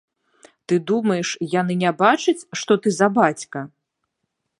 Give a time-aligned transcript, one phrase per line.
[0.71, 1.29] Ты думаеш,
[1.59, 3.59] яны не бачаць, што ты за бацька?